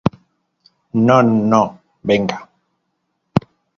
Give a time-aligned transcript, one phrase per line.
[1.09, 1.17] no.
[1.51, 1.61] no,
[2.13, 2.41] venga.